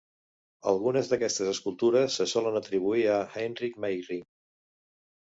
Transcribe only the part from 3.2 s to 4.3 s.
Heinrich Meyring.